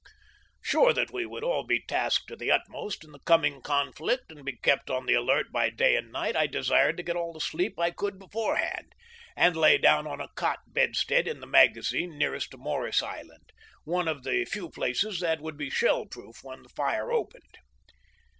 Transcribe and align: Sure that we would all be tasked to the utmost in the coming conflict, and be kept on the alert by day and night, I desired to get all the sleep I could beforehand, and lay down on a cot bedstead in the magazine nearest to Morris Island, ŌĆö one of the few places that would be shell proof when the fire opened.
Sure 0.63 0.93
that 0.93 1.11
we 1.13 1.27
would 1.27 1.43
all 1.43 1.61
be 1.63 1.83
tasked 1.87 2.27
to 2.27 2.35
the 2.35 2.49
utmost 2.49 3.03
in 3.03 3.11
the 3.11 3.19
coming 3.19 3.61
conflict, 3.61 4.31
and 4.31 4.43
be 4.43 4.55
kept 4.57 4.89
on 4.89 5.05
the 5.05 5.13
alert 5.13 5.51
by 5.51 5.69
day 5.69 5.95
and 5.95 6.11
night, 6.11 6.35
I 6.35 6.47
desired 6.47 6.97
to 6.97 7.03
get 7.03 7.15
all 7.15 7.31
the 7.31 7.39
sleep 7.39 7.77
I 7.79 7.91
could 7.91 8.17
beforehand, 8.17 8.93
and 9.37 9.55
lay 9.55 9.77
down 9.77 10.07
on 10.07 10.19
a 10.19 10.29
cot 10.29 10.57
bedstead 10.65 11.27
in 11.27 11.39
the 11.39 11.45
magazine 11.45 12.17
nearest 12.17 12.49
to 12.49 12.57
Morris 12.57 13.03
Island, 13.03 13.51
ŌĆö 13.51 13.79
one 13.85 14.07
of 14.07 14.23
the 14.23 14.43
few 14.45 14.71
places 14.71 15.19
that 15.19 15.39
would 15.39 15.55
be 15.55 15.69
shell 15.69 16.07
proof 16.07 16.43
when 16.43 16.63
the 16.63 16.69
fire 16.69 17.11
opened. 17.11 17.59